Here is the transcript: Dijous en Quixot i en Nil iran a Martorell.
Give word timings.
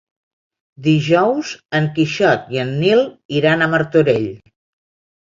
Dijous 0.85 1.49
en 1.79 1.89
Quixot 1.97 2.47
i 2.55 2.61
en 2.63 2.71
Nil 2.83 3.01
iran 3.41 3.61
a 3.61 3.69
Martorell. 3.75 4.25